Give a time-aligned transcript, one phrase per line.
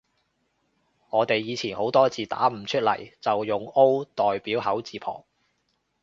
[1.11, 5.25] 我哋以前好多字打唔出來，就用 O 代表口字旁